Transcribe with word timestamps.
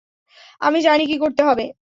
আমি 0.61 0.79
জানি 0.81 1.03
কী 1.05 1.15
করতে 1.17 1.41
হবে। 1.43 1.65